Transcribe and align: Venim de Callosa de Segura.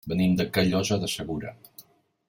Venim 0.11 0.31
de 0.39 0.45
Callosa 0.57 0.99
de 1.05 1.11
Segura. 1.17 1.57